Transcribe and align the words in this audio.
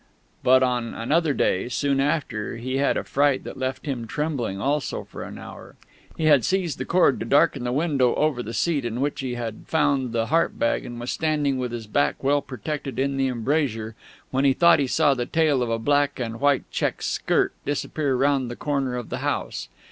But 0.41 0.63
on 0.63 0.95
another 0.95 1.31
day, 1.31 1.69
soon 1.69 1.99
after, 1.99 2.57
he 2.57 2.77
had 2.77 2.97
a 2.97 3.03
fright 3.03 3.43
that 3.43 3.55
left 3.55 3.85
him 3.85 4.07
trembling 4.07 4.59
also 4.59 5.03
for 5.03 5.21
an 5.21 5.37
hour. 5.37 5.75
He 6.17 6.23
had 6.25 6.43
seized 6.43 6.79
the 6.79 6.85
cord 6.85 7.19
to 7.19 7.25
darken 7.27 7.65
the 7.65 7.71
window 7.71 8.15
over 8.15 8.41
the 8.41 8.51
seat 8.55 8.83
in 8.83 8.99
which 8.99 9.19
he 9.19 9.35
had 9.35 9.65
found 9.67 10.11
the 10.11 10.25
harp 10.25 10.57
bag, 10.57 10.85
and 10.87 10.99
was 10.99 11.11
standing 11.11 11.59
with 11.59 11.71
his 11.71 11.85
back 11.85 12.23
well 12.23 12.41
protected 12.41 12.97
in 12.97 13.15
the 13.17 13.27
embrasure, 13.27 13.93
when 14.31 14.43
he 14.43 14.53
thought 14.53 14.79
he 14.79 14.87
saw 14.87 15.13
the 15.13 15.27
tail 15.27 15.61
of 15.61 15.69
a 15.69 15.77
black 15.77 16.19
and 16.19 16.39
white 16.41 16.63
check 16.71 17.03
skirt 17.03 17.53
disappear 17.63 18.15
round 18.15 18.49
the 18.49 18.55
corner 18.55 18.95
of 18.97 19.09
the 19.09 19.19
house. 19.19 19.67